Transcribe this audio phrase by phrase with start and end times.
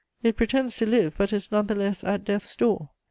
[0.23, 2.89] It pretends to live, but is none the less at death's door.